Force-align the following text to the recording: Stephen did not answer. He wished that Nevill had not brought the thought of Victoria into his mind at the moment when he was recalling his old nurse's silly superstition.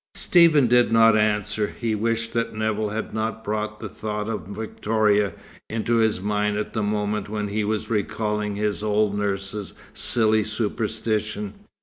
Stephen 0.15 0.65
did 0.65 0.91
not 0.91 1.15
answer. 1.15 1.67
He 1.79 1.93
wished 1.93 2.33
that 2.33 2.55
Nevill 2.55 2.89
had 2.89 3.13
not 3.13 3.43
brought 3.43 3.79
the 3.79 3.87
thought 3.87 4.27
of 4.29 4.47
Victoria 4.47 5.31
into 5.69 5.97
his 5.97 6.19
mind 6.19 6.57
at 6.57 6.73
the 6.73 6.81
moment 6.81 7.29
when 7.29 7.49
he 7.49 7.63
was 7.63 7.91
recalling 7.91 8.55
his 8.55 8.81
old 8.81 9.15
nurse's 9.15 9.75
silly 9.93 10.43
superstition. 10.43 11.53